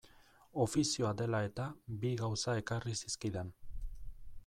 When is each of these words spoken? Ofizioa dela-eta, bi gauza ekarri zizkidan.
Ofizioa 0.63 1.11
dela-eta, 1.19 1.67
bi 2.05 2.15
gauza 2.25 2.59
ekarri 2.65 2.99
zizkidan. 3.03 3.57